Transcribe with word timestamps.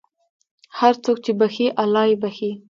هر 0.79 0.93
څوک 1.03 1.17
چې 1.25 1.31
بښي، 1.39 1.67
الله 1.83 2.03
یې 2.09 2.15
بښي. 2.21 2.51